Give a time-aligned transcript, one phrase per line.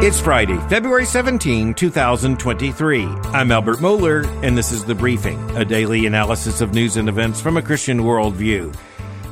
[0.00, 3.02] It's Friday, February 17, 2023.
[3.02, 7.40] I'm Albert Mohler, and this is The Briefing, a daily analysis of news and events
[7.40, 8.76] from a Christian worldview.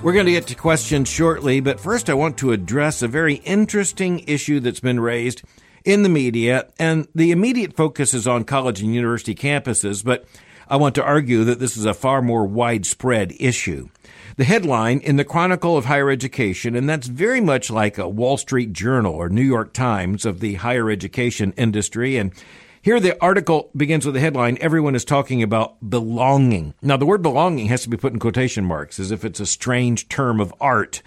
[0.02, 3.34] We're going to get to questions shortly, but first I want to address a very
[3.34, 5.42] interesting issue that's been raised
[5.84, 10.24] in the media, and the immediate focus is on college and university campuses, but
[10.66, 13.88] I want to argue that this is a far more widespread issue
[14.36, 18.36] the headline in the Chronicle of Higher Education, and that's very much like a Wall
[18.36, 22.18] Street Journal or New York Times of the higher education industry.
[22.18, 22.32] And
[22.82, 26.74] here the article begins with the headline Everyone is talking about belonging.
[26.82, 29.46] Now, the word belonging has to be put in quotation marks as if it's a
[29.46, 31.00] strange term of art.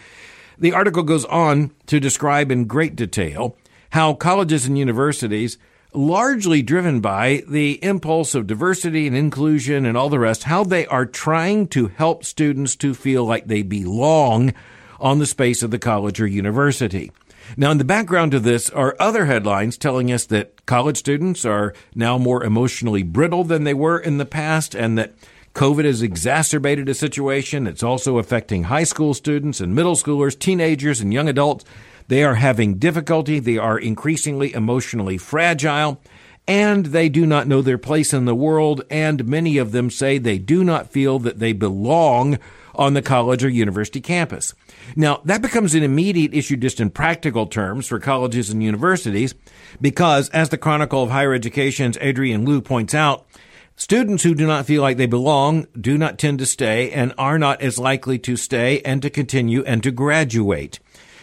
[0.58, 3.56] The article goes on to describe in great detail
[3.92, 5.58] how colleges and universities
[5.94, 10.86] largely driven by the impulse of diversity and inclusion and all the rest, how they
[10.88, 14.54] are trying to help students to feel like they belong
[15.00, 17.12] on the space of the college or university.
[17.58, 21.74] Now, in the background of this are other headlines telling us that college students are
[21.96, 25.14] now more emotionally brittle than they were in the past and that
[25.56, 27.66] COVID has exacerbated a situation.
[27.66, 31.66] It's also affecting high school students and middle schoolers, teenagers, and young adults.
[32.10, 33.38] They are having difficulty.
[33.38, 36.02] They are increasingly emotionally fragile
[36.48, 38.82] and they do not know their place in the world.
[38.90, 42.40] And many of them say they do not feel that they belong
[42.74, 44.56] on the college or university campus.
[44.96, 49.36] Now, that becomes an immediate issue just in practical terms for colleges and universities
[49.80, 53.28] because, as the Chronicle of Higher Education's Adrienne Lu points out,
[53.76, 57.40] Students who do not feel like they belong do not tend to stay and are
[57.40, 60.80] not as likely to stay and to continue and to graduate.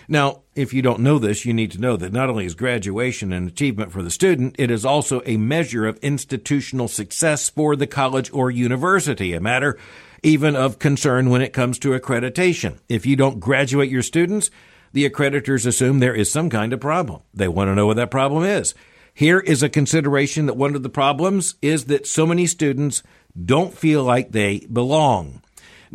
[0.09, 3.33] Now, if you don't know this, you need to know that not only is graduation
[3.33, 7.87] an achievement for the student, it is also a measure of institutional success for the
[7.87, 9.79] college or university, a matter
[10.23, 12.79] even of concern when it comes to accreditation.
[12.89, 14.51] If you don't graduate your students,
[14.93, 17.23] the accreditors assume there is some kind of problem.
[17.35, 18.75] They want to know what that problem is.
[19.13, 23.03] Here is a consideration that one of the problems is that so many students
[23.45, 25.43] don't feel like they belong.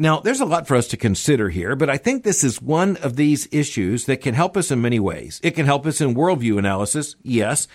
[0.01, 2.97] Now, there's a lot for us to consider here, but I think this is one
[3.03, 5.39] of these issues that can help us in many ways.
[5.43, 7.67] It can help us in worldview analysis, yes,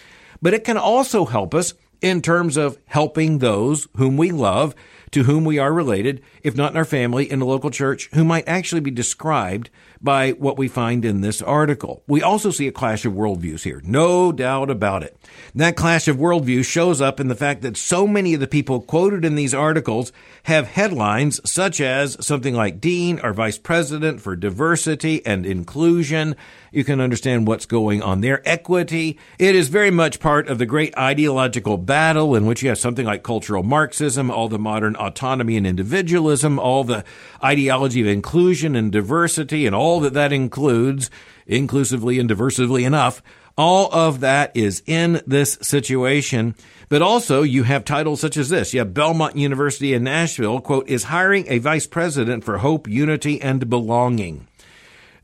[0.42, 4.74] but it can also help us in terms of helping those whom we love,
[5.12, 8.24] to whom we are related, if not in our family, in the local church, who
[8.24, 9.70] might actually be described
[10.00, 12.02] by what we find in this article.
[12.06, 15.16] We also see a clash of worldviews here, no doubt about it.
[15.54, 18.80] That clash of worldviews shows up in the fact that so many of the people
[18.80, 20.12] quoted in these articles
[20.44, 26.36] have headlines such as something like Dean or Vice President for Diversity and Inclusion.
[26.72, 28.46] You can understand what's going on there.
[28.46, 29.18] Equity.
[29.38, 33.06] It is very much part of the great ideological battle in which you have something
[33.06, 37.04] like cultural Marxism, all the modern autonomy and individualism, all the
[37.42, 41.10] ideology of inclusion and diversity and all that that includes,
[41.46, 43.22] inclusively and diversively enough.
[43.56, 46.54] All of that is in this situation.
[46.88, 48.74] But also you have titles such as this.
[48.74, 53.40] You have Belmont University in Nashville, quote, is hiring a vice president for hope, unity,
[53.40, 54.46] and belonging.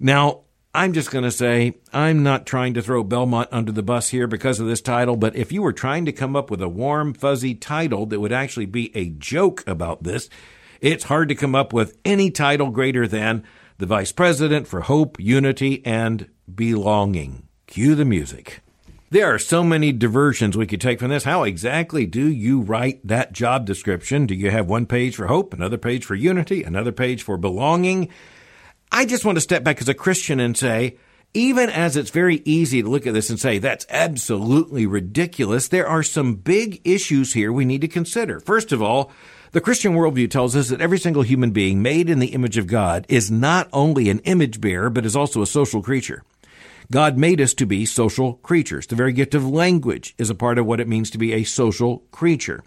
[0.00, 0.40] Now,
[0.74, 4.26] I'm just going to say I'm not trying to throw Belmont under the bus here
[4.26, 7.12] because of this title, but if you were trying to come up with a warm,
[7.12, 10.30] fuzzy title that would actually be a joke about this,
[10.80, 13.44] it's hard to come up with any title greater than
[13.76, 17.46] the Vice President for Hope, Unity, and Belonging.
[17.66, 18.60] Cue the music.
[19.10, 21.24] There are so many diversions we could take from this.
[21.24, 24.24] How exactly do you write that job description?
[24.24, 28.08] Do you have one page for hope, another page for unity, another page for belonging?
[28.94, 30.98] I just want to step back as a Christian and say,
[31.32, 35.88] even as it's very easy to look at this and say, that's absolutely ridiculous, there
[35.88, 38.38] are some big issues here we need to consider.
[38.38, 39.10] First of all,
[39.52, 42.66] the Christian worldview tells us that every single human being made in the image of
[42.66, 46.22] God is not only an image bearer, but is also a social creature.
[46.90, 48.86] God made us to be social creatures.
[48.86, 51.44] The very gift of language is a part of what it means to be a
[51.44, 52.62] social creature.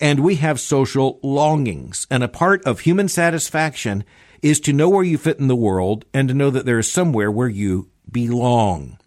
[0.00, 2.06] And we have social longings.
[2.10, 4.04] And a part of human satisfaction
[4.42, 6.90] is to know where you fit in the world and to know that there is
[6.90, 8.98] somewhere where you belong.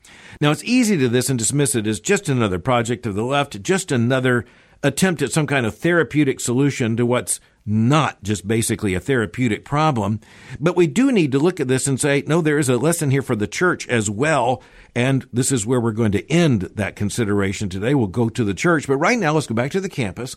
[0.42, 3.62] Now, it's easy to this and dismiss it as just another project of the left,
[3.62, 4.45] just another
[4.81, 10.19] attempt at some kind of therapeutic solution to what's not just basically a therapeutic problem.
[10.59, 13.12] But we do need to look at this and say, no, there is a lesson
[13.12, 14.63] here for the church as well.
[14.95, 17.94] And this is where we're going to end that consideration today.
[17.94, 18.88] We'll go to the church.
[18.88, 20.36] But right now, let's go back to the campus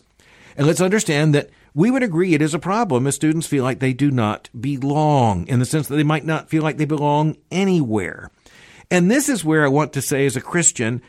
[0.55, 3.79] and let's understand that we would agree it is a problem if students feel like
[3.79, 7.37] they do not belong in the sense that they might not feel like they belong
[7.51, 8.29] anywhere.
[8.91, 11.01] And this is where I want to say as a Christian,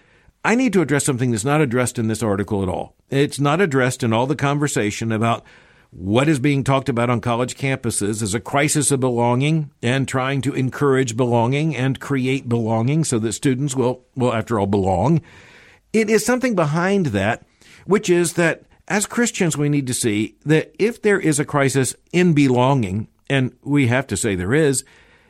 [0.45, 2.95] I need to address something that's not addressed in this article at all.
[3.11, 5.45] It's not addressed in all the conversation about
[5.91, 10.41] what is being talked about on college campuses as a crisis of belonging and trying
[10.43, 15.21] to encourage belonging and create belonging so that students will, will after all, belong.
[15.93, 17.47] It is something behind that,
[17.87, 21.95] which is that as Christians, we need to see that if there is a crisis
[22.13, 24.85] in belonging, and we have to say there is,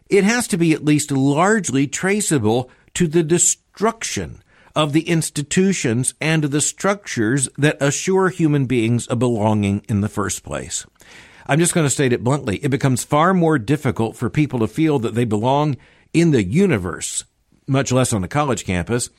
[0.09, 4.43] it has to be at least largely traceable to the destruction
[4.75, 10.43] of the institutions and the structures that assure human beings a belonging in the first
[10.43, 10.85] place.
[11.47, 12.57] I'm just going to state it bluntly.
[12.57, 15.77] It becomes far more difficult for people to feel that they belong
[16.13, 17.25] in the universe,
[17.67, 19.11] much less on a college campus,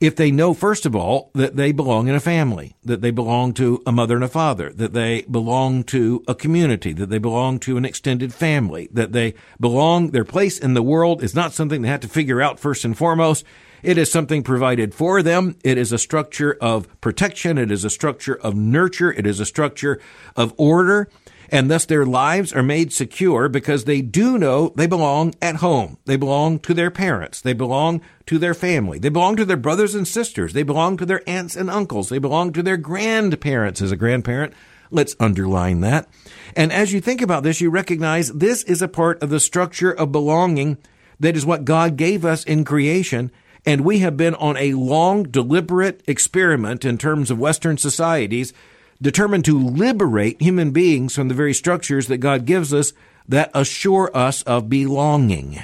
[0.00, 3.52] if they know, first of all, that they belong in a family, that they belong
[3.54, 7.58] to a mother and a father, that they belong to a community, that they belong
[7.58, 11.82] to an extended family, that they belong, their place in the world is not something
[11.82, 13.44] they have to figure out first and foremost.
[13.82, 15.56] It is something provided for them.
[15.64, 17.58] It is a structure of protection.
[17.58, 19.12] It is a structure of nurture.
[19.12, 20.00] It is a structure
[20.36, 21.08] of order.
[21.50, 25.98] And thus their lives are made secure because they do know they belong at home.
[26.04, 27.40] They belong to their parents.
[27.40, 28.98] They belong to their family.
[28.98, 30.52] They belong to their brothers and sisters.
[30.52, 32.08] They belong to their aunts and uncles.
[32.08, 34.52] They belong to their grandparents as a grandparent.
[34.90, 36.08] Let's underline that.
[36.56, 39.92] And as you think about this, you recognize this is a part of the structure
[39.92, 40.78] of belonging
[41.20, 43.30] that is what God gave us in creation
[43.66, 48.52] and we have been on a long, deliberate experiment in terms of Western societies
[49.00, 52.92] determined to liberate human beings from the very structures that God gives us
[53.28, 55.60] that assure us of belonging.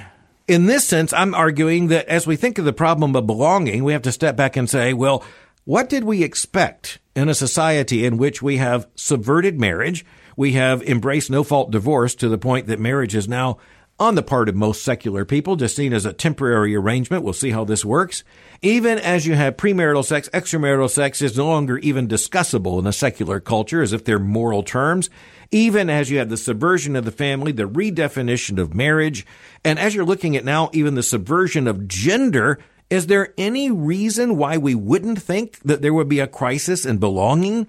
[0.47, 3.95] In this sense, I'm arguing that as we think of the problem of belonging, we
[3.95, 5.25] have to step back and say, well,
[5.65, 10.05] what did we expect in a society in which we have subverted marriage?
[10.37, 13.57] We have embraced no fault divorce to the point that marriage is now
[13.99, 17.23] on the part of most secular people, just seen as a temporary arrangement.
[17.23, 18.25] We'll see how this works.
[18.61, 22.93] Even as you have premarital sex, extramarital sex is no longer even discussable in a
[22.93, 25.11] secular culture as if they're moral terms.
[25.53, 29.25] Even as you have the subversion of the family, the redefinition of marriage,
[29.65, 32.59] and as you're looking at now, even the subversion of gender,
[32.91, 36.99] is there any reason why we wouldn't think that there would be a crisis in
[36.99, 37.69] belonging?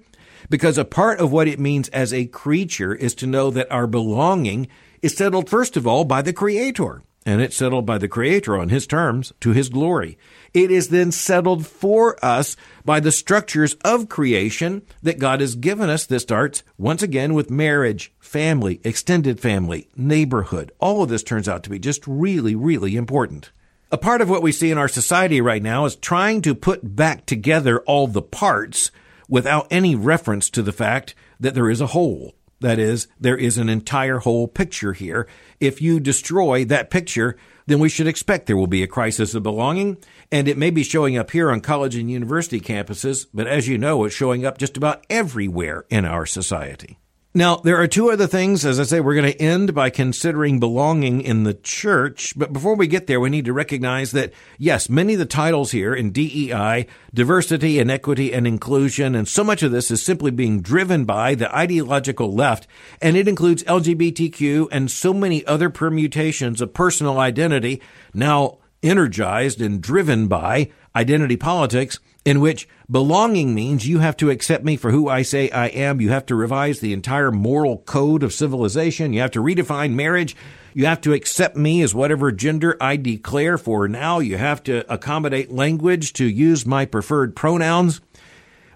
[0.50, 3.86] Because a part of what it means as a creature is to know that our
[3.86, 4.68] belonging
[5.06, 8.70] is settled first of all by the Creator, and it's settled by the Creator on
[8.70, 10.18] His terms to His glory.
[10.52, 15.88] It is then settled for us by the structures of creation that God has given
[15.88, 20.72] us This starts once again with marriage, family, extended family, neighborhood.
[20.80, 23.52] All of this turns out to be just really, really important.
[23.92, 26.96] A part of what we see in our society right now is trying to put
[26.96, 28.90] back together all the parts
[29.28, 32.34] without any reference to the fact that there is a whole.
[32.60, 35.28] That is, there is an entire whole picture here.
[35.60, 37.36] If you destroy that picture,
[37.66, 39.98] then we should expect there will be a crisis of belonging,
[40.32, 43.76] and it may be showing up here on college and university campuses, but as you
[43.76, 46.98] know, it's showing up just about everywhere in our society.
[47.36, 48.64] Now, there are two other things.
[48.64, 52.32] As I say, we're going to end by considering belonging in the church.
[52.34, 55.70] But before we get there, we need to recognize that, yes, many of the titles
[55.70, 60.30] here in DEI, diversity and equity and inclusion, and so much of this is simply
[60.30, 62.66] being driven by the ideological left.
[63.02, 67.82] And it includes LGBTQ and so many other permutations of personal identity
[68.14, 74.64] now energized and driven by identity politics in which belonging means you have to accept
[74.64, 76.00] me for who I say I am.
[76.00, 79.12] You have to revise the entire moral code of civilization.
[79.12, 80.36] You have to redefine marriage.
[80.74, 84.18] You have to accept me as whatever gender I declare for now.
[84.18, 88.00] You have to accommodate language to use my preferred pronouns.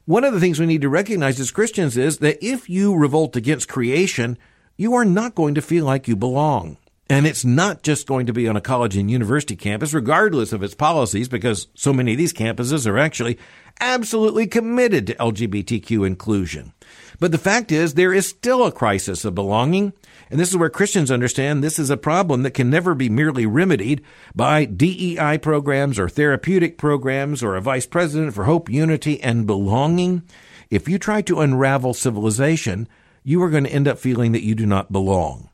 [0.06, 3.36] One of the things we need to recognize as Christians is that if you revolt
[3.36, 4.38] against creation,
[4.76, 6.78] you are not going to feel like you belong.
[7.10, 10.62] And it's not just going to be on a college and university campus, regardless of
[10.62, 13.36] its policies, because so many of these campuses are actually
[13.80, 16.72] absolutely committed to LGBTQ inclusion.
[17.18, 19.92] But the fact is, there is still a crisis of belonging.
[20.30, 23.44] And this is where Christians understand this is a problem that can never be merely
[23.44, 29.48] remedied by DEI programs or therapeutic programs or a vice president for hope, unity, and
[29.48, 30.22] belonging.
[30.70, 32.88] If you try to unravel civilization,
[33.24, 35.49] you are going to end up feeling that you do not belong.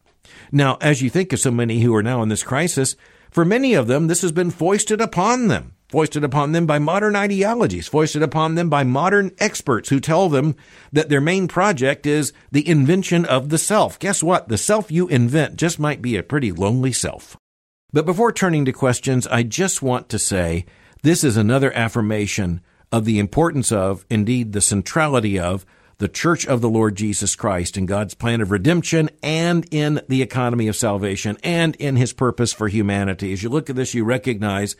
[0.52, 2.96] Now, as you think of so many who are now in this crisis,
[3.30, 7.14] for many of them, this has been foisted upon them, foisted upon them by modern
[7.14, 10.56] ideologies, foisted upon them by modern experts who tell them
[10.92, 13.98] that their main project is the invention of the self.
[13.98, 14.48] Guess what?
[14.48, 17.36] The self you invent just might be a pretty lonely self.
[17.92, 20.66] But before turning to questions, I just want to say
[21.02, 22.60] this is another affirmation
[22.90, 25.66] of the importance of, indeed, the centrality of
[25.98, 30.22] the church of the Lord Jesus Christ in God's plan of redemption and in the
[30.22, 33.32] economy of salvation and in his purpose for humanity.
[33.32, 34.76] As you look at this, you recognize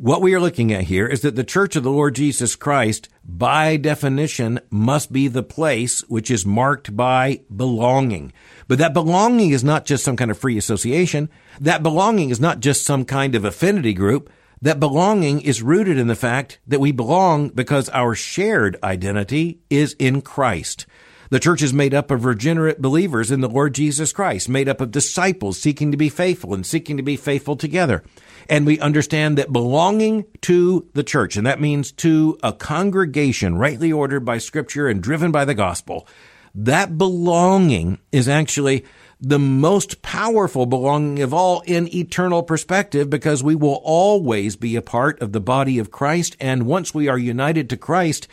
[0.00, 3.10] what we are looking at here is that the church of the Lord Jesus Christ,
[3.22, 8.32] by definition, must be the place which is marked by belonging.
[8.66, 11.28] But that belonging is not just some kind of free association.
[11.60, 14.30] That belonging is not just some kind of affinity group.
[14.62, 19.94] That belonging is rooted in the fact that we belong because our shared identity is
[19.98, 20.84] in Christ.
[21.30, 24.82] The church is made up of regenerate believers in the Lord Jesus Christ, made up
[24.82, 28.02] of disciples seeking to be faithful and seeking to be faithful together.
[28.50, 33.92] And we understand that belonging to the church, and that means to a congregation rightly
[33.92, 36.06] ordered by scripture and driven by the gospel,
[36.54, 38.84] that belonging is actually
[39.20, 44.82] the most powerful belonging of all in eternal perspective because we will always be a
[44.82, 46.36] part of the body of Christ.
[46.40, 48.28] And once we are united to Christ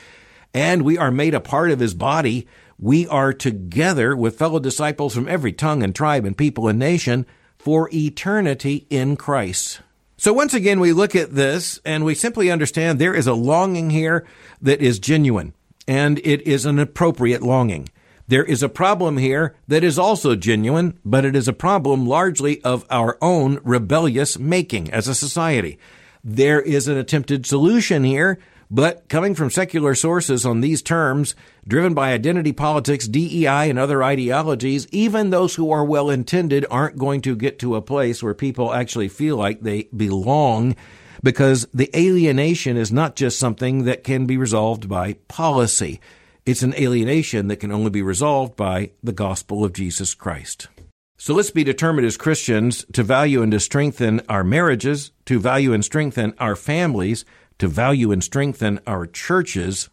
[0.54, 2.48] and we are made a part of his body,
[2.80, 7.26] we are together with fellow disciples from every tongue and tribe and people and nation
[7.58, 9.82] for eternity in Christ.
[10.16, 13.90] So once again, we look at this and we simply understand there is a longing
[13.90, 14.26] here
[14.62, 15.54] that is genuine
[15.88, 17.90] and it is an appropriate longing.
[18.28, 22.62] There is a problem here that is also genuine, but it is a problem largely
[22.64, 25.80] of our own rebellious making as a society.
[26.24, 28.38] There is an attempted solution here
[28.70, 34.04] but coming from secular sources on these terms, driven by identity politics, DEI, and other
[34.04, 38.34] ideologies, even those who are well intended aren't going to get to a place where
[38.34, 40.76] people actually feel like they belong
[41.24, 46.00] because the alienation is not just something that can be resolved by policy.
[46.48, 50.70] It's an alienation that can only be resolved by the gospel of Jesus Christ.
[51.18, 55.74] So let's be determined as Christians to value and to strengthen our marriages, to value
[55.74, 57.26] and strengthen our families,
[57.60, 59.90] to value and strengthen our churches,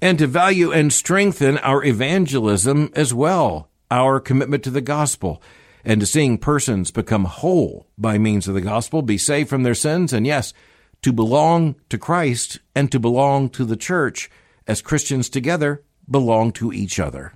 [0.00, 5.42] and to value and strengthen our evangelism as well, our commitment to the gospel,
[5.84, 9.74] and to seeing persons become whole by means of the gospel, be saved from their
[9.74, 10.54] sins, and yes,
[11.02, 14.30] to belong to Christ and to belong to the church
[14.66, 17.34] as Christians together belong to each other.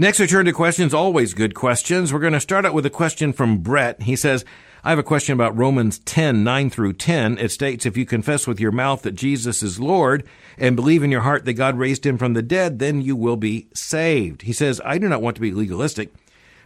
[0.00, 2.12] Next, I turn to questions, always good questions.
[2.12, 4.02] We're going to start out with a question from Brett.
[4.02, 4.44] He says,
[4.84, 7.36] I have a question about Romans 10, 9 through 10.
[7.38, 10.24] It states, if you confess with your mouth that Jesus is Lord
[10.56, 13.36] and believe in your heart that God raised him from the dead, then you will
[13.36, 14.42] be saved.
[14.42, 16.14] He says, I do not want to be legalistic,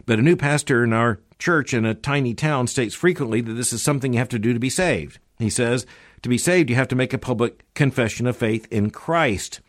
[0.05, 3.73] but a new pastor in our church in a tiny town states frequently that this
[3.73, 5.17] is something you have to do to be saved.
[5.39, 5.87] He says,
[6.21, 9.59] to be saved, you have to make a public confession of faith in Christ.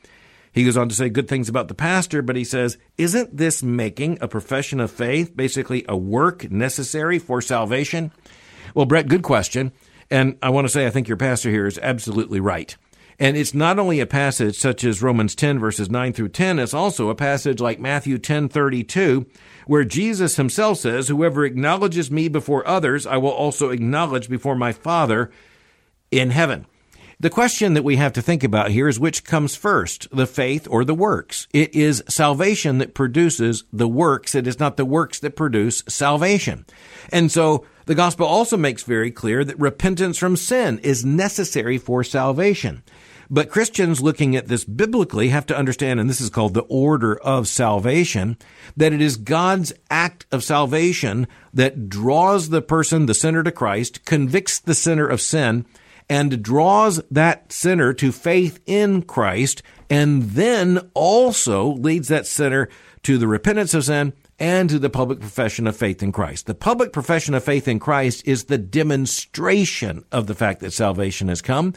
[0.55, 3.63] He goes on to say good things about the pastor, but he says, Isn't this
[3.63, 8.13] making a profession of faith basically a work necessary for salvation?
[8.73, 9.73] Well, Brett, good question.
[10.11, 12.77] And I want to say I think your pastor here is absolutely right.
[13.19, 16.75] And it's not only a passage such as Romans 10 verses 9 through 10, it's
[16.75, 19.27] also a passage like Matthew 10:32
[19.67, 24.73] where Jesus himself says, "Whoever acknowledges me before others, I will also acknowledge before my
[24.73, 25.31] Father
[26.11, 26.67] in heaven."
[27.21, 30.67] The question that we have to think about here is which comes first, the faith
[30.69, 31.47] or the works?
[31.53, 34.35] It is salvation that produces the works.
[34.35, 36.67] It is not the works that produce salvation.
[37.13, 42.03] And so the gospel also makes very clear that repentance from sin is necessary for
[42.03, 42.83] salvation.
[43.31, 47.17] But Christians looking at this biblically have to understand, and this is called the order
[47.17, 48.37] of salvation,
[48.77, 54.05] that it is God's act of salvation that draws the person, the sinner to Christ,
[54.05, 55.65] convicts the sinner of sin,
[56.09, 62.69] and draws that sinner to faith in Christ, and then also leads that sinner
[63.03, 66.47] to the repentance of sin and to the public profession of faith in Christ.
[66.47, 71.29] The public profession of faith in Christ is the demonstration of the fact that salvation
[71.29, 71.75] has come.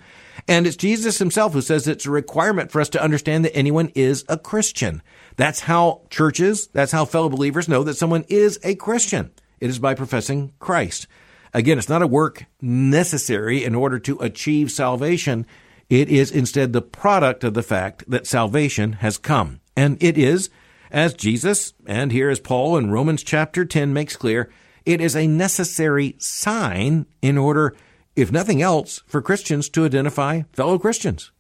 [0.47, 3.91] And it's Jesus himself who says it's a requirement for us to understand that anyone
[3.93, 5.03] is a Christian.
[5.35, 9.31] That's how churches, that's how fellow believers know that someone is a Christian.
[9.59, 11.07] It is by professing Christ.
[11.53, 15.45] Again, it's not a work necessary in order to achieve salvation.
[15.89, 19.61] It is instead the product of the fact that salvation has come.
[19.75, 20.49] And it is
[20.91, 24.49] as Jesus, and here as Paul in Romans chapter 10 makes clear,
[24.85, 27.75] it is a necessary sign in order,
[28.15, 31.31] if nothing else, for Christians to identify fellow Christians.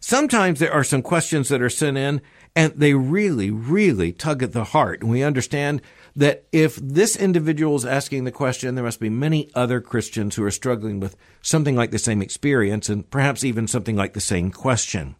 [0.00, 2.22] Sometimes there are some questions that are sent in
[2.54, 5.02] and they really, really tug at the heart.
[5.02, 5.82] And we understand
[6.16, 10.44] that if this individual is asking the question, there must be many other Christians who
[10.44, 14.50] are struggling with something like the same experience and perhaps even something like the same
[14.50, 15.14] question.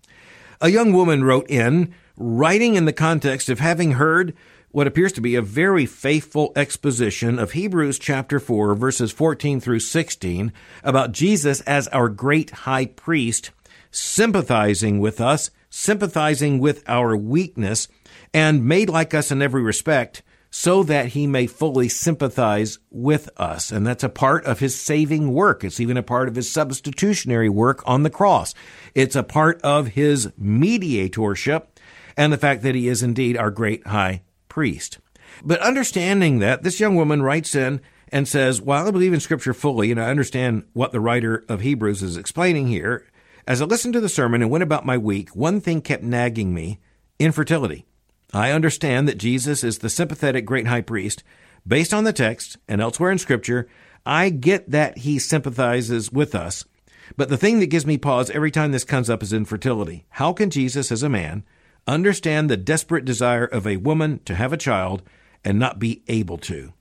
[0.61, 4.35] A young woman wrote in writing in the context of having heard
[4.71, 9.81] what appears to be a very faithful exposition of Hebrews chapter 4 verses 14 through
[9.81, 10.51] 16
[10.83, 13.51] about Jesus as our great high priest,
[13.91, 17.89] sympathizing with us, sympathizing with our weakness,
[18.33, 20.23] and made like us in every respect,
[20.59, 23.71] so that he may fully sympathize with us.
[23.71, 25.63] And that's a part of his saving work.
[25.63, 28.55] It's even a part of his substitutionary work on the cross.
[28.95, 31.79] It's a part of his mediatorship
[32.17, 34.99] and the fact that he is indeed our great high priest.
[35.45, 39.53] But understanding that, this young woman writes in and says, While I believe in Scripture
[39.53, 43.05] fully and I understand what the writer of Hebrews is explaining here,
[43.47, 46.55] as I listened to the sermon and went about my week, one thing kept nagging
[46.55, 46.81] me
[47.19, 47.85] infertility.
[48.33, 51.23] I understand that Jesus is the sympathetic great high priest.
[51.67, 53.69] Based on the text and elsewhere in Scripture,
[54.05, 56.65] I get that he sympathizes with us.
[57.17, 60.05] But the thing that gives me pause every time this comes up is infertility.
[60.11, 61.45] How can Jesus, as a man,
[61.87, 65.03] understand the desperate desire of a woman to have a child
[65.45, 66.73] and not be able to?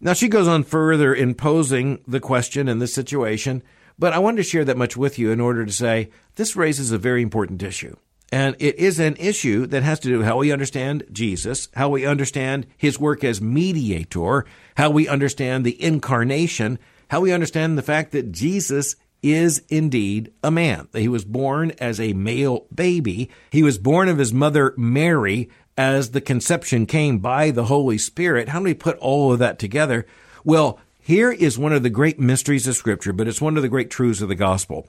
[0.00, 3.62] Now, she goes on further in posing the question in this situation,
[3.98, 6.90] but I wanted to share that much with you in order to say this raises
[6.90, 7.96] a very important issue.
[8.32, 11.88] And it is an issue that has to do with how we understand Jesus, how
[11.88, 14.46] we understand his work as mediator,
[14.76, 20.50] how we understand the incarnation, how we understand the fact that Jesus is indeed a
[20.50, 20.88] man.
[20.92, 23.30] That he was born as a male baby.
[23.50, 28.50] He was born of his mother Mary as the conception came by the Holy Spirit.
[28.50, 30.06] How do we put all of that together?
[30.44, 33.68] Well, here is one of the great mysteries of Scripture, but it's one of the
[33.68, 34.88] great truths of the gospel.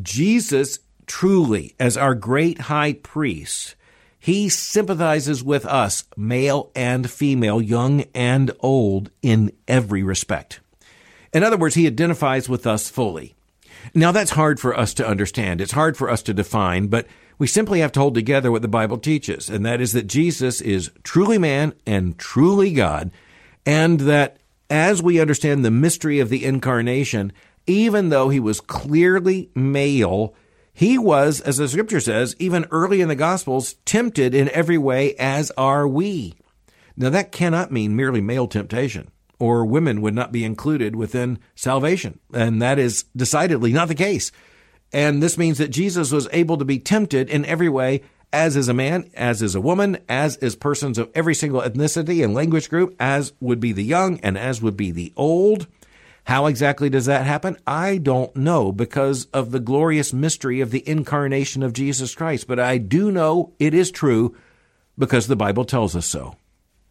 [0.00, 3.74] Jesus, truly, as our great high priest,
[4.18, 10.60] he sympathizes with us, male and female, young and old, in every respect.
[11.32, 13.34] In other words, he identifies with us fully.
[13.94, 15.60] Now, that's hard for us to understand.
[15.60, 17.06] It's hard for us to define, but
[17.38, 20.60] we simply have to hold together what the Bible teaches, and that is that Jesus
[20.60, 23.10] is truly man and truly God,
[23.64, 24.38] and that
[24.70, 27.32] as we understand the mystery of the incarnation,
[27.66, 30.34] even though he was clearly male,
[30.76, 35.14] he was, as the scripture says, even early in the Gospels, tempted in every way
[35.14, 36.34] as are we.
[36.98, 42.20] Now, that cannot mean merely male temptation or women would not be included within salvation.
[42.34, 44.30] And that is decidedly not the case.
[44.92, 48.68] And this means that Jesus was able to be tempted in every way, as is
[48.68, 52.68] a man, as is a woman, as is persons of every single ethnicity and language
[52.68, 55.68] group, as would be the young and as would be the old.
[56.26, 57.56] How exactly does that happen?
[57.68, 62.58] I don't know because of the glorious mystery of the incarnation of Jesus Christ, but
[62.58, 64.36] I do know it is true
[64.98, 66.34] because the Bible tells us so.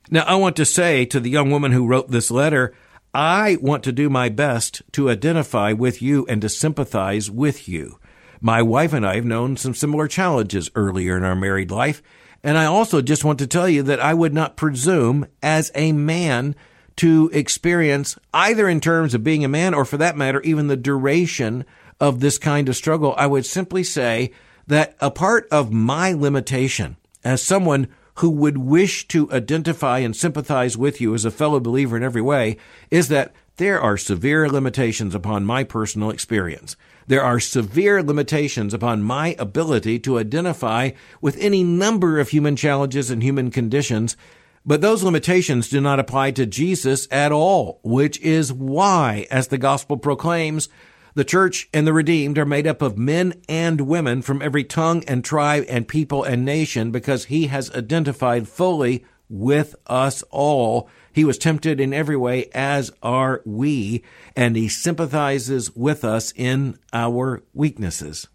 [0.09, 2.73] Now, I want to say to the young woman who wrote this letter,
[3.13, 7.99] I want to do my best to identify with you and to sympathize with you.
[8.39, 12.01] My wife and I have known some similar challenges earlier in our married life,
[12.41, 15.91] and I also just want to tell you that I would not presume as a
[15.91, 16.55] man
[16.97, 20.77] to experience either in terms of being a man or for that matter, even the
[20.77, 21.65] duration
[21.99, 23.13] of this kind of struggle.
[23.17, 24.31] I would simply say
[24.67, 30.77] that a part of my limitation as someone who would wish to identify and sympathize
[30.77, 32.57] with you as a fellow believer in every way
[32.89, 36.75] is that there are severe limitations upon my personal experience.
[37.07, 43.11] There are severe limitations upon my ability to identify with any number of human challenges
[43.11, 44.17] and human conditions,
[44.65, 49.57] but those limitations do not apply to Jesus at all, which is why, as the
[49.57, 50.69] gospel proclaims,
[51.13, 55.03] the church and the redeemed are made up of men and women from every tongue
[55.07, 60.89] and tribe and people and nation because he has identified fully with us all.
[61.13, 64.03] He was tempted in every way as are we,
[64.35, 68.27] and he sympathizes with us in our weaknesses.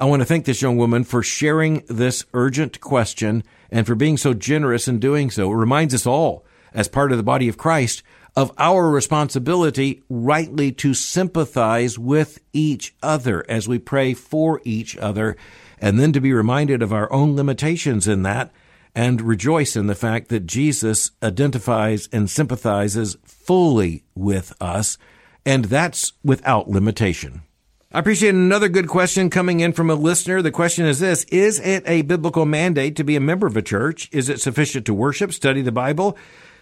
[0.00, 4.16] I want to thank this young woman for sharing this urgent question and for being
[4.16, 5.52] so generous in doing so.
[5.52, 8.02] It reminds us all, as part of the body of Christ,
[8.34, 15.36] of our responsibility rightly to sympathize with each other as we pray for each other,
[15.78, 18.50] and then to be reminded of our own limitations in that
[18.94, 24.96] and rejoice in the fact that Jesus identifies and sympathizes fully with us,
[25.44, 27.42] and that's without limitation.
[27.92, 30.42] I appreciate another good question coming in from a listener.
[30.42, 33.62] The question is this Is it a biblical mandate to be a member of a
[33.62, 34.08] church?
[34.12, 36.16] Is it sufficient to worship, study the Bible,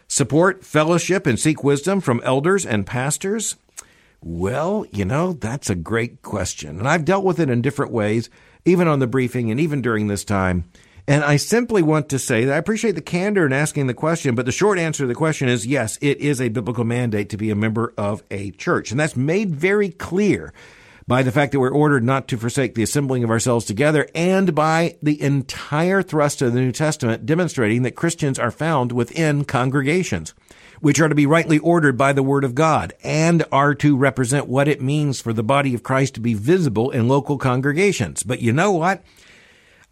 [0.06, 3.56] support fellowship and seek wisdom from elders and pastors?
[4.22, 6.78] Well, you know, that's a great question.
[6.78, 8.30] And I've dealt with it in different ways,
[8.64, 10.64] even on the briefing and even during this time.
[11.06, 14.34] And I simply want to say that I appreciate the candor in asking the question,
[14.34, 17.36] but the short answer to the question is yes, it is a biblical mandate to
[17.36, 18.90] be a member of a church.
[18.90, 20.54] And that's made very clear
[21.09, 24.55] by the fact that we're ordered not to forsake the assembling of ourselves together, and
[24.55, 30.35] by the entire thrust of the New Testament demonstrating that Christians are found within congregations,
[30.81, 34.49] which are to be rightly ordered by the Word of God, and are to represent
[34.49, 38.23] what it means for the body of Christ to be visible in local congregations.
[38.23, 39.03] But you know what?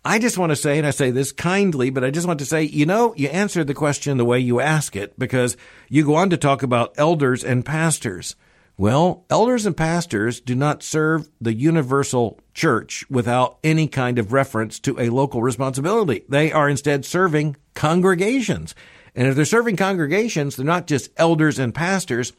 [0.04, 2.46] I just want to say, and I say this kindly, but I just want to
[2.46, 5.56] say, you know, you answered the question the way you ask it because
[5.88, 8.36] you go on to talk about elders and pastors.
[8.78, 14.78] Well, elders and pastors do not serve the universal church without any kind of reference
[14.80, 16.24] to a local responsibility.
[16.28, 18.74] They are instead serving congregations.
[19.14, 22.34] And if they're serving congregations, they're not just elders and pastors,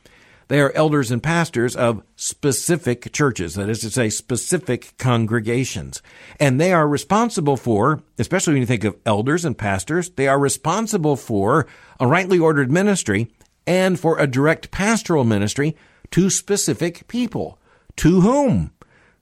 [0.48, 6.02] They are elders and pastors of specific churches, that is to say, specific congregations.
[6.40, 10.40] And they are responsible for, especially when you think of elders and pastors, they are
[10.40, 11.68] responsible for
[12.00, 13.30] a rightly ordered ministry
[13.66, 15.76] and for a direct pastoral ministry
[16.12, 17.60] to specific people.
[17.98, 18.72] To whom?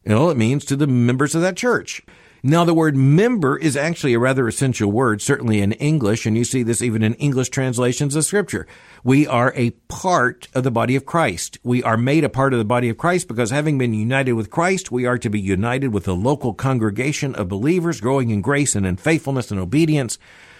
[0.03, 2.03] You know, it means to the members of that church.
[2.47, 6.43] Now, the word member is actually a rather essential word, certainly in English, and you
[6.43, 8.67] see this even in English translations of Scripture.
[9.03, 11.57] We are a part of the body of Christ.
[11.63, 14.51] We are made a part of the body of Christ because having been united with
[14.51, 18.75] Christ, we are to be united with a local congregation of believers growing in grace
[18.75, 20.19] and in faithfulness and obedience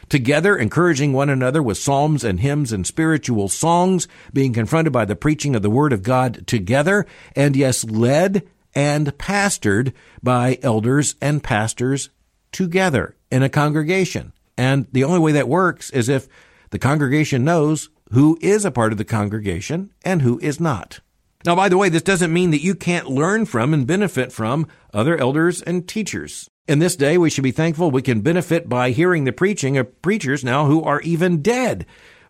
[0.10, 5.16] together, encouraging one another with psalms and hymns and spiritual songs, being confronted by the
[5.16, 11.44] preaching of the Word of God together, and yes, led and pastored by elders and
[11.44, 12.10] pastors
[12.52, 14.34] together in a congregation.
[14.58, 16.28] And the only way that works is if
[16.70, 21.00] the congregation knows who is a part of the congregation and who is not.
[21.46, 24.68] Now, by the way, this doesn't mean that you can't learn from and benefit from
[24.94, 26.50] other elders and teachers.
[26.68, 30.02] In this day, we should be thankful we can benefit by hearing the preaching of
[30.02, 31.86] preachers now who are even dead.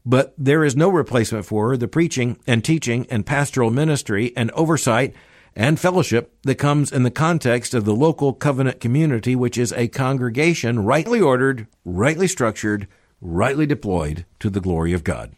[0.06, 5.16] But there is no replacement for the preaching and teaching and pastoral ministry and oversight
[5.56, 9.88] and fellowship that comes in the context of the local covenant community, which is a
[9.88, 12.90] congregation rightly ordered, rightly structured,
[13.22, 15.32] rightly deployed to the glory of God.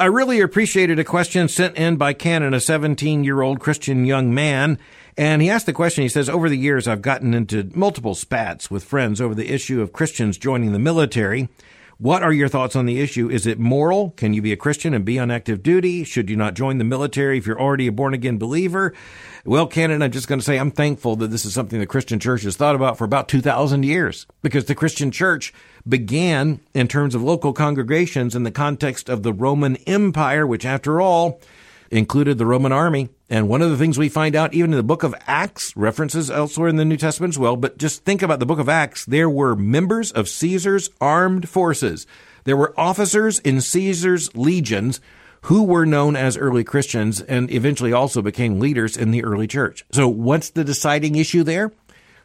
[0.00, 4.32] I really appreciated a question sent in by Canon, a 17 year old Christian young
[4.32, 4.78] man.
[5.16, 8.70] And he asked the question, he says, over the years, I've gotten into multiple spats
[8.70, 11.48] with friends over the issue of Christians joining the military.
[12.00, 13.28] What are your thoughts on the issue?
[13.28, 14.10] Is it moral?
[14.10, 16.04] Can you be a Christian and be on active duty?
[16.04, 18.94] Should you not join the military if you're already a born again believer?
[19.44, 22.20] Well, Canon, I'm just going to say I'm thankful that this is something the Christian
[22.20, 25.52] church has thought about for about 2,000 years because the Christian church
[25.88, 31.00] began in terms of local congregations in the context of the Roman Empire, which after
[31.00, 31.40] all
[31.90, 33.08] included the Roman army.
[33.30, 36.30] And one of the things we find out even in the book of Acts, references
[36.30, 39.04] elsewhere in the New Testament as well, but just think about the book of Acts,
[39.04, 42.06] there were members of Caesar's armed forces.
[42.44, 45.00] There were officers in Caesar's legions
[45.42, 49.84] who were known as early Christians and eventually also became leaders in the early church.
[49.92, 51.72] So what's the deciding issue there?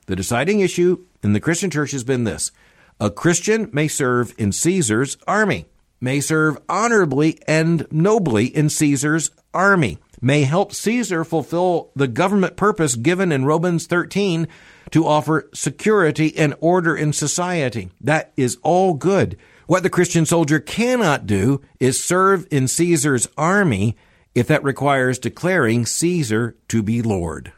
[0.08, 2.52] The deciding issue in the Christian church has been this.
[3.00, 5.66] A Christian may serve in Caesar's army
[6.04, 12.96] may serve honorably and nobly in Caesar's army, may help Caesar fulfill the government purpose
[12.96, 14.48] given in Romans 13
[14.92, 17.90] to offer security and order in society.
[18.02, 19.38] That is all good.
[19.66, 23.96] What the Christian soldier cannot do is serve in Caesar's army
[24.36, 27.54] if that requires declaring Caesar to be Lord.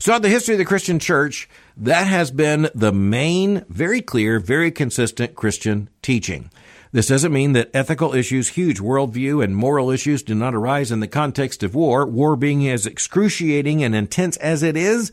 [0.00, 4.70] So, the history of the Christian church, that has been the main, very clear, very
[4.70, 6.50] consistent Christian teaching.
[6.94, 11.00] This doesn't mean that ethical issues, huge worldview, and moral issues do not arise in
[11.00, 15.10] the context of war, war being as excruciating and intense as it is.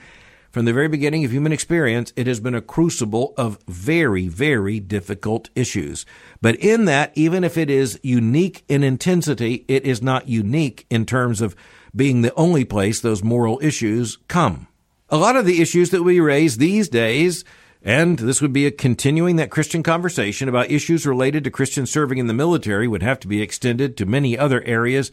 [0.52, 4.80] From the very beginning of human experience, it has been a crucible of very, very
[4.80, 6.06] difficult issues.
[6.40, 11.08] But in that, even if it is unique in intensity, it is not unique in
[11.08, 11.56] terms of
[11.96, 14.68] being the only place those moral issues come.
[15.10, 17.44] A lot of the issues that we raise these days
[17.84, 22.20] and this would be a continuing that Christian conversation about issues related to Christians serving
[22.20, 25.12] in the military would have to be extended to many other areas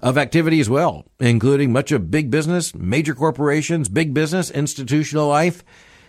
[0.00, 5.62] of activity as well, including much of big business, major corporations, big business, institutional life.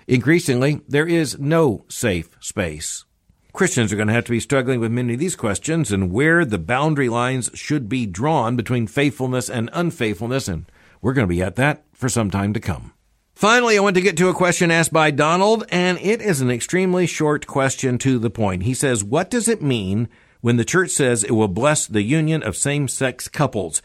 [0.07, 3.03] Increasingly, there is no safe space.
[3.51, 6.45] Christians are going to have to be struggling with many of these questions and where
[6.45, 10.65] the boundary lines should be drawn between faithfulness and unfaithfulness, and
[11.01, 12.93] we're going to be at that for some time to come.
[13.37, 16.49] Finally, I want to get to a question asked by Donald, and it is an
[16.49, 18.63] extremely short question to the point.
[18.63, 20.09] He says, What does it mean
[20.41, 23.83] when the church says it will bless the union of same sex couples?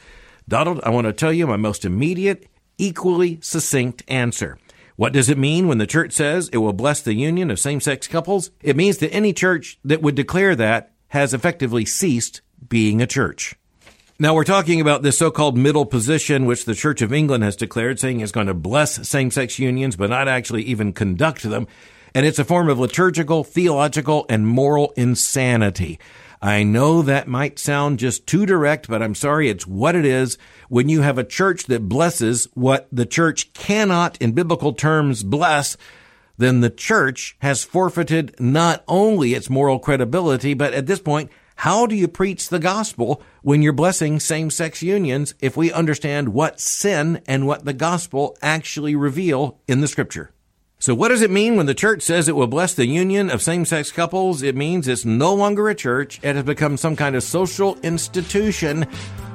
[0.48, 4.56] Donald, I want to tell you my most immediate, equally succinct answer.
[4.96, 7.82] What does it mean when the church says it will bless the union of same
[7.82, 8.52] sex couples?
[8.62, 13.54] It means that any church that would declare that has effectively ceased being a church.
[14.22, 17.98] Now we're talking about this so-called middle position, which the Church of England has declared,
[17.98, 21.66] saying it's going to bless same-sex unions, but not actually even conduct them.
[22.14, 25.98] And it's a form of liturgical, theological, and moral insanity.
[26.40, 30.38] I know that might sound just too direct, but I'm sorry, it's what it is.
[30.68, 35.76] When you have a church that blesses what the church cannot, in biblical terms, bless,
[36.38, 41.86] then the church has forfeited not only its moral credibility, but at this point how
[41.86, 46.60] do you preach the gospel when you're blessing same sex unions if we understand what
[46.60, 50.32] sin and what the gospel actually reveal in the scripture?
[50.78, 53.40] So what does it mean when the church says it will bless the union of
[53.40, 54.42] same-sex couples?
[54.42, 56.18] It means it's no longer a church.
[56.24, 58.86] It has become some kind of social institution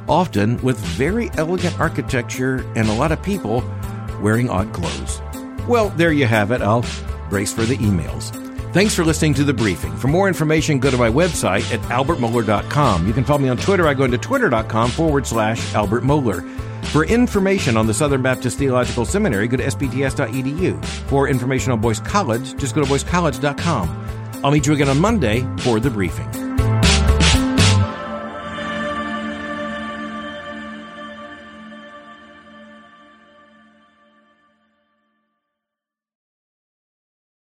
[0.10, 3.64] often with very elegant architecture and a lot of people
[4.22, 5.22] wearing odd clothes.
[5.70, 6.62] Well, there you have it.
[6.62, 6.84] I'll
[7.30, 8.47] brace for the emails.
[8.74, 9.96] Thanks for listening to the briefing.
[9.98, 13.08] For more information, go to my website at albertmohler.com.
[13.08, 13.88] You can follow me on Twitter.
[13.88, 16.48] I go into twitter.com forward slash Albert Mohler.
[16.88, 20.84] For information on the Southern Baptist Theological Seminary, go to sbts.edu.
[21.10, 24.42] For information on Boyce College, just go to boycecollege.com.
[24.44, 26.47] I'll meet you again on Monday for the briefing.